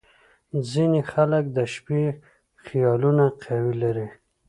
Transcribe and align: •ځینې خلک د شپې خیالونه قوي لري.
•ځینې 0.71 1.01
خلک 1.11 1.43
د 1.57 1.57
شپې 1.73 2.03
خیالونه 2.63 3.25
قوي 3.43 3.73
لري. 3.83 4.07